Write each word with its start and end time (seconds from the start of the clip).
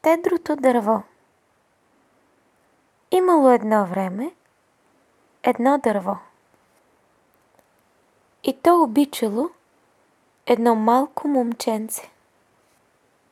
Щедрото 0.00 0.56
дърво 0.56 1.02
Имало 3.10 3.50
едно 3.50 3.86
време 3.86 4.32
едно 5.42 5.78
дърво. 5.78 6.16
И 8.44 8.58
то 8.62 8.82
обичало 8.82 9.50
едно 10.46 10.74
малко 10.74 11.28
момченце. 11.28 12.10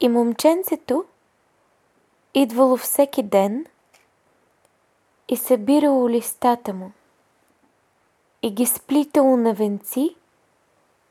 И 0.00 0.08
момченцето 0.08 1.04
идвало 2.34 2.76
всеки 2.76 3.22
ден 3.22 3.66
и 5.28 5.36
събирало 5.36 6.08
листата 6.08 6.74
му 6.74 6.92
и 8.42 8.50
ги 8.50 8.66
сплитало 8.66 9.36
на 9.36 9.54
венци 9.54 10.16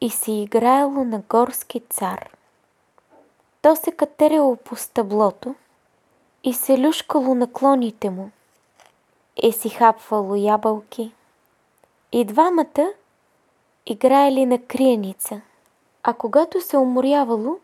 и 0.00 0.10
си 0.10 0.32
играело 0.32 1.04
на 1.04 1.18
горски 1.18 1.80
цар. 1.80 2.37
То 3.68 3.76
се 3.76 3.92
катеряло 3.92 4.56
по 4.56 4.76
стъблото 4.76 5.54
и 6.44 6.54
се 6.54 6.80
люшкало 6.80 7.34
на 7.34 7.52
клоните 7.52 8.10
му 8.10 8.30
и 9.36 9.52
си 9.52 9.68
хапвало 9.68 10.34
ябълки. 10.34 11.12
И 12.12 12.24
двамата 12.24 12.92
играели 13.86 14.46
на 14.46 14.58
криеница, 14.58 15.40
а 16.02 16.12
когато 16.12 16.60
се 16.60 16.76
уморявало, 16.76 17.58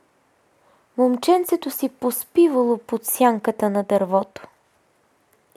момченцето 0.96 1.70
си 1.70 1.88
поспивало 1.88 2.78
под 2.78 3.04
сянката 3.04 3.70
на 3.70 3.82
дървото. 3.82 4.46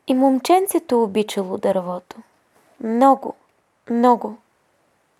И 0.07 0.13
момченцето 0.13 1.04
обичало 1.04 1.57
дървото. 1.57 2.18
Много, 2.84 3.34
много. 3.90 4.38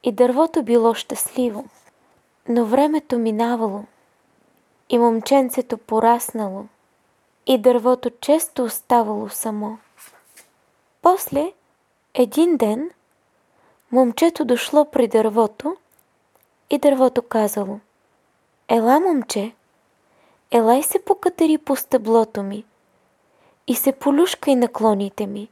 И 0.04 0.12
дървото 0.12 0.64
било 0.64 0.94
щастливо. 0.94 1.66
Но 2.50 2.66
времето 2.66 3.18
минавало– 3.18 3.84
и 4.90 4.98
момченцето 4.98 5.78
пораснало 5.78 6.66
и 7.46 7.58
дървото 7.58 8.10
често 8.10 8.64
оставало 8.64 9.30
само. 9.30 9.78
После, 11.02 11.54
един 12.14 12.58
ден, 12.58 12.90
момчето 13.92 14.46
дошло 14.46 14.86
при 14.86 15.08
дървото 15.08 15.78
и 16.70 16.78
дървото 16.78 17.22
казало 17.22 17.80
Ела, 18.70 19.00
момче, 19.00 19.54
елай 20.52 20.84
се 20.84 21.00
покатери 21.06 21.58
по 21.58 21.76
стъблото 21.76 22.44
ми 22.44 22.66
и 23.68 23.76
се 23.76 23.92
полюшкай 23.92 24.56
на 24.56 24.68
клоните 24.68 25.28
ми 25.28 25.50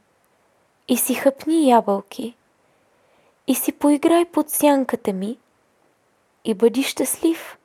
и 0.88 0.96
си 0.96 1.14
хъпни 1.14 1.68
ябълки 1.68 2.36
и 3.46 3.54
си 3.54 3.72
поиграй 3.72 4.24
под 4.24 4.50
сянката 4.50 5.12
ми 5.12 5.38
и 6.44 6.54
бъди 6.54 6.82
щастлив. 6.82 7.55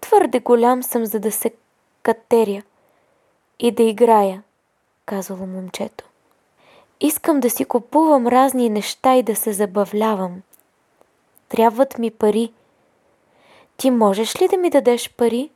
Твърде 0.00 0.40
голям 0.40 0.82
съм, 0.82 1.06
за 1.06 1.20
да 1.20 1.32
се 1.32 1.52
катеря 2.02 2.62
и 3.58 3.70
да 3.72 3.82
играя, 3.82 4.42
казало 5.06 5.46
момчето. 5.46 6.04
Искам 7.00 7.40
да 7.40 7.50
си 7.50 7.64
купувам 7.64 8.26
разни 8.26 8.70
неща 8.70 9.14
и 9.16 9.22
да 9.22 9.36
се 9.36 9.52
забавлявам. 9.52 10.42
Трябват 11.48 11.98
ми 11.98 12.10
пари. 12.10 12.52
Ти 13.76 13.90
можеш 13.90 14.42
ли 14.42 14.48
да 14.48 14.56
ми 14.56 14.70
дадеш 14.70 15.14
пари? 15.14 15.50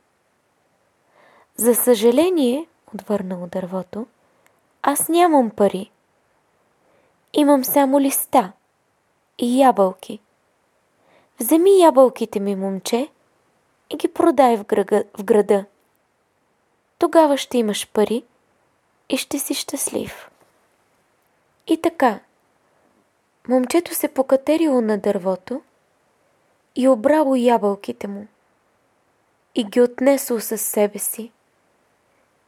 За 1.55 1.75
съжаление, 1.75 2.67
отвърнало 2.93 3.47
дървото, 3.47 4.05
аз 4.81 5.09
нямам 5.09 5.49
пари. 5.49 5.91
Имам 7.33 7.63
само 7.63 7.99
листа 7.99 8.51
и 9.37 9.61
ябълки. 9.61 10.19
Вземи 11.39 11.79
ябълките 11.79 12.39
ми, 12.39 12.55
момче, 12.55 13.09
и 13.89 13.97
ги 13.97 14.07
продай 14.07 14.57
в, 14.57 14.65
града, 14.65 15.03
в 15.17 15.23
града. 15.23 15.65
Тогава 16.97 17.37
ще 17.37 17.57
имаш 17.57 17.91
пари 17.91 18.23
и 19.09 19.17
ще 19.17 19.39
си 19.39 19.53
щастлив. 19.53 20.29
И 21.67 21.81
така, 21.81 22.19
момчето 23.47 23.95
се 23.95 24.07
покатерило 24.07 24.81
на 24.81 24.97
дървото 24.97 25.61
и 26.75 26.87
обрало 26.87 27.35
ябълките 27.35 28.07
му 28.07 28.27
и 29.55 29.63
ги 29.63 29.81
отнесло 29.81 30.39
със 30.39 30.61
себе 30.61 30.99
си. 30.99 31.31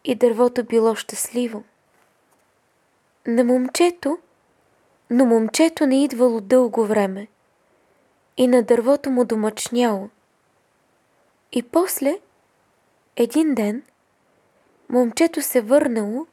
И 0.04 0.16
дървото 0.16 0.64
било 0.64 0.96
щастливо. 0.96 1.64
На 3.28 3.44
момчето, 3.44 4.18
но 5.10 5.26
момчето 5.26 5.86
не 5.86 6.04
идвало 6.04 6.42
дълго 6.42 6.86
време 6.86 7.28
и 8.38 8.48
на 8.48 8.64
дървото 8.64 9.10
му 9.12 9.26
домъчняло– 9.26 10.10
и 11.52 11.64
после, 11.64 12.20
един 13.16 13.56
ден, 13.56 13.84
момчето 14.90 15.42
се 15.42 15.62
върнало 15.62 16.28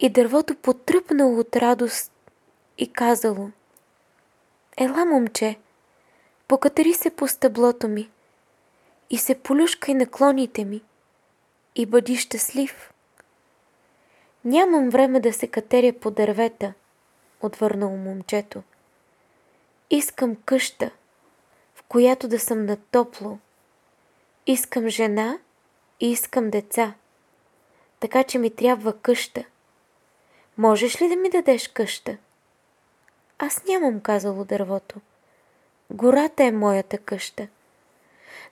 и 0.00 0.10
дървото 0.10 0.54
потръпнало 0.54 1.38
от 1.38 1.56
радост 1.56 2.12
и 2.78 2.92
казало 2.92 3.50
Ела, 4.76 5.04
момче, 5.04 5.58
покатери 6.48 6.94
се 6.94 7.10
по 7.10 7.28
стъблото 7.28 7.88
ми 7.88 8.10
и 9.10 9.18
се 9.18 9.38
полюшкай 9.38 9.94
на 9.94 10.06
клоните 10.06 10.64
ми 10.64 10.82
и 11.74 11.86
бъди 11.86 12.16
щастлив. 12.16 12.92
Нямам 14.44 14.90
време 14.90 15.20
да 15.20 15.32
се 15.32 15.46
катеря 15.46 15.92
по 15.92 16.10
дървета, 16.10 16.72
отвърнало 17.40 17.96
момчето. 17.96 18.62
Искам 19.90 20.36
къща, 20.44 20.90
в 21.74 21.82
която 21.82 22.28
да 22.28 22.38
съм 22.38 22.66
на 22.66 22.76
топло 22.76 23.38
Искам 24.50 24.88
жена 24.88 25.38
и 26.00 26.10
искам 26.10 26.50
деца. 26.50 26.94
Така 28.00 28.24
че 28.24 28.38
ми 28.38 28.50
трябва 28.50 28.92
къща. 28.92 29.44
Можеш 30.58 31.02
ли 31.02 31.08
да 31.08 31.16
ми 31.16 31.30
дадеш 31.30 31.68
къща? 31.68 32.16
Аз 33.38 33.64
нямам, 33.64 34.00
казало 34.00 34.44
дървото. 34.44 35.00
Гората 35.90 36.44
е 36.44 36.52
моята 36.52 36.98
къща. 36.98 37.48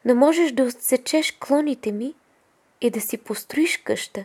Но 0.05 0.15
можеш 0.15 0.53
да 0.53 0.62
отсечеш 0.62 1.33
клоните 1.33 1.93
ми 1.93 2.15
и 2.81 2.91
да 2.91 3.01
си 3.01 3.19
построиш 3.19 3.77
къща. 3.77 4.25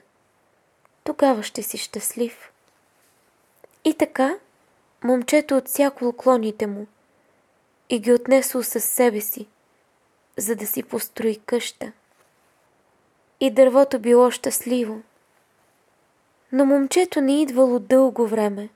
Тогава 1.03 1.43
ще 1.43 1.63
си 1.63 1.77
щастлив. 1.77 2.51
И 3.83 3.93
така, 3.93 4.37
момчето 5.03 5.57
отсякало 5.57 6.13
клоните 6.13 6.67
му 6.67 6.87
и 7.89 7.99
ги 7.99 8.13
отнесло 8.13 8.63
със 8.63 8.83
себе 8.83 9.21
си– 9.21 9.47
за 10.37 10.55
да 10.55 10.67
си 10.67 10.83
построи 10.83 11.39
къща. 11.45 11.91
И 13.39 13.51
дървото 13.51 13.99
било 13.99 14.31
щастливо. 14.31 15.01
Но 16.51 16.65
момчето 16.65 17.21
не 17.21 17.41
идвало 17.41 17.79
дълго 17.79 18.27
време. 18.27 18.69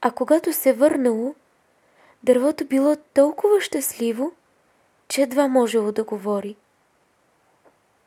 А 0.00 0.10
когато 0.10 0.52
се 0.52 0.72
върнало, 0.72 1.34
дървото 2.22 2.64
било 2.64 2.96
толкова 3.14 3.60
щастливо, 3.60 4.32
че 5.08 5.22
едва 5.22 5.48
можело 5.48 5.92
да 5.92 6.04
говори. 6.04 6.56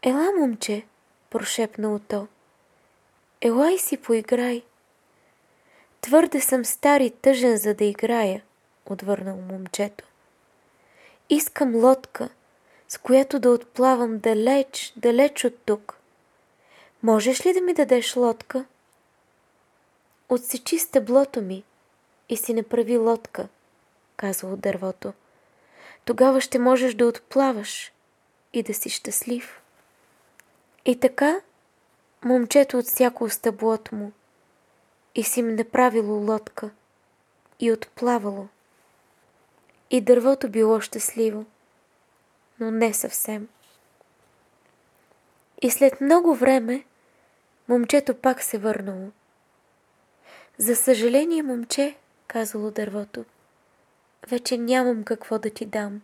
Ела, 0.02 0.32
момче, 0.40 0.86
прошепнало 1.30 2.00
то. 2.00 2.28
Елай 3.42 3.78
си 3.78 3.98
поиграй. 3.98 4.64
Твърде 6.02 6.42
съм 6.42 6.66
стар 6.66 7.00
и 7.00 7.10
тъжен, 7.10 7.58
за 7.58 7.74
да 7.74 7.86
играя, 7.86 8.44
отвърнал 8.86 9.38
момчето. 9.38 10.06
Искам 11.30 11.76
лодка, 11.76 12.30
с 12.88 12.98
която 12.98 13.40
да 13.40 13.50
отплавам 13.50 14.20
далеч, 14.20 14.94
далеч 14.96 15.46
от 15.46 15.58
тук. 15.66 15.98
Можеш 17.04 17.46
ли 17.46 17.54
да 17.54 17.62
ми 17.62 17.74
дадеш 17.74 18.16
лодка? 18.16 18.66
Отсечи 20.30 20.80
стъблото 20.80 21.42
ми 21.42 21.64
и 22.30 22.38
си 22.38 22.54
направи 22.54 22.98
лодка, 22.98 23.48
казало 24.18 24.56
дървото. 24.56 25.14
Тогава 26.06 26.42
ще 26.42 26.60
можеш 26.60 26.94
да 26.94 27.06
отплаваш 27.06 27.92
и 28.54 28.64
да 28.64 28.74
си 28.74 28.90
щастлив. 28.90 29.62
И 30.86 31.00
така 31.00 31.42
момчето 32.24 32.78
отсяко 32.78 33.30
стъблото 33.30 33.96
му 33.96 34.12
и 35.16 35.24
си 35.24 35.42
ми 35.42 35.54
направило 35.54 36.14
лодка 36.14 36.70
и 37.60 37.72
отплавало. 37.72 38.48
И 39.94 40.02
дървото 40.02 40.50
било 40.50 40.82
щастливо, 40.82 41.46
но 42.60 42.72
не 42.72 42.94
съвсем. 42.94 43.48
И 45.62 45.72
след 45.72 46.02
много 46.02 46.36
време 46.36 46.84
момчето 47.68 48.16
пак 48.16 48.44
се 48.44 48.58
върнало. 48.58 49.12
За 50.58 50.76
съжаление, 50.76 51.44
момче, 51.44 51.96
казало 52.28 52.72
дървото, 52.72 53.26
вече 54.28 54.58
нямам 54.58 55.04
какво 55.04 55.40
да 55.40 55.50
ти 55.50 55.66
дам. 55.66 56.02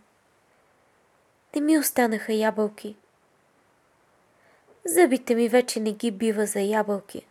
Не 1.56 1.62
ми 1.62 1.78
останаха 1.78 2.34
ябълки. 2.34 2.96
Зъбите 4.86 5.36
ми 5.36 5.50
вече 5.50 5.80
не 5.80 5.92
ги 5.92 6.12
бива 6.12 6.46
за 6.46 6.60
ябълки, 6.60 7.26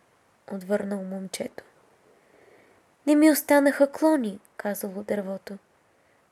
отвърнал 0.53 1.03
момчето. 1.03 1.65
Не 3.07 3.15
ми 3.15 3.31
останаха 3.31 3.93
клони, 3.93 4.41
казало 4.57 5.03
дървото. 5.03 5.59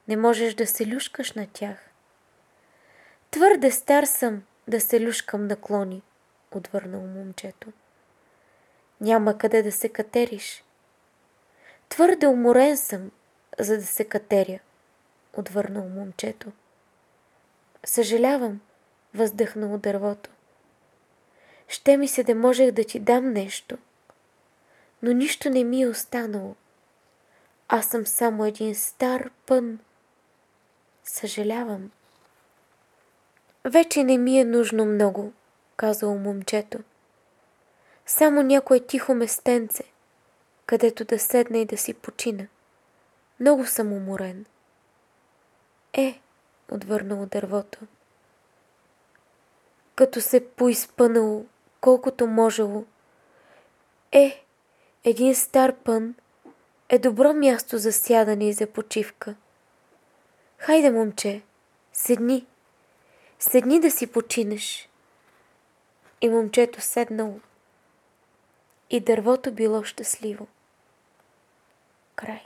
Не 0.09 0.17
можеш 0.17 0.55
да 0.55 0.67
се 0.67 0.95
люшкаш 0.95 1.33
на 1.33 1.47
тях. 1.53 1.79
Твърде 3.31 3.71
стар 3.71 4.05
съм 4.05 4.43
да 4.69 4.81
се 4.81 5.07
люшкам 5.07 5.47
на 5.47 5.57
клони, 5.57 6.03
отвърнало 6.51 7.07
момчето. 7.07 7.73
Няма 9.01 9.39
къде 9.39 9.63
да 9.63 9.73
се 9.73 9.89
катериш. 9.89 10.65
Твърде 11.89 12.27
уморен 12.27 12.77
съм, 12.77 13.11
за 13.59 13.77
да 13.77 13.87
се 13.87 14.05
катеря, 14.05 14.59
отвърнало 15.33 15.89
момчето. 15.89 16.53
Съжалявам, 17.85 18.61
въздъхнало 19.15 19.79
дървото. 19.79 20.31
Ще 21.69 21.97
ми 21.97 22.09
се 22.09 22.25
да 22.25 22.35
можех 22.35 22.71
да 22.71 22.85
ти 22.85 23.01
дам 23.01 23.33
нещо, 23.33 23.79
но 25.03 25.13
нищо 25.13 25.51
не 25.51 25.65
ми 25.65 25.83
е 25.83 25.89
останало. 25.89 26.55
Аз 27.69 27.87
съм 27.87 28.07
само 28.07 28.45
един 28.45 28.75
стар 28.75 29.31
пън. 29.47 29.79
Съжалявам. 31.09 31.91
Вече 33.65 34.05
не 34.05 34.19
ми 34.19 34.41
е 34.41 34.45
нужно 34.45 34.85
много, 34.85 35.33
казало 35.77 36.19
момчето. 36.19 36.79
Само 38.07 38.43
някое 38.43 38.81
тихо 38.81 39.15
местенце, 39.15 39.85
където 40.67 41.05
да 41.05 41.19
седна 41.19 41.59
и 41.59 41.65
да 41.65 41.77
си 41.77 41.95
почина. 41.95 42.47
Много 43.41 43.67
съм 43.67 43.93
уморен. 43.93 44.45
Е, 45.93 46.21
отвърнало 46.71 47.27
дървото. 47.27 47.79
Като 49.95 50.21
се 50.21 50.49
поизпънало, 50.49 51.45
колкото 51.81 52.27
можело. 52.27 52.85
Е, 54.13 54.45
един 55.05 55.35
стар 55.35 55.73
пън 55.73 56.15
е 56.89 56.99
добро 56.99 57.33
място 57.33 57.79
за 57.79 57.93
сядане 57.93 58.49
и 58.49 58.53
за 58.53 58.67
почивка. 58.67 59.35
Хайде, 60.59 60.91
момче, 60.91 61.43
седни. 61.93 62.47
Седни 63.39 63.81
да 63.81 63.91
си 63.91 64.07
починеш. 64.07 64.89
И 66.21 66.29
момчето 66.29 66.81
седнало. 66.81 67.41
И 68.91 69.01
дървото 69.01 69.53
било 69.53 69.85
щастливо. 69.85 70.47
Край. 72.15 72.43